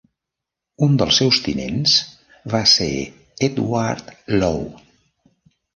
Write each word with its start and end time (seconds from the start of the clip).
Un 0.87 0.95
dels 1.01 1.19
seus 1.21 1.39
tinents 1.49 1.95
va 2.55 2.63
ser 2.75 2.91
Edward 3.51 4.13
Low. 4.43 4.63